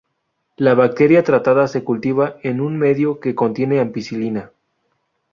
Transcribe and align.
La 0.57 0.73
bacteria 0.73 1.23
tratada 1.23 1.67
se 1.67 1.83
cultiva 1.83 2.35
en 2.41 2.59
un 2.59 2.75
medio 2.79 3.19
que 3.19 3.35
contiene 3.35 3.79
ampicilina. 3.79 4.49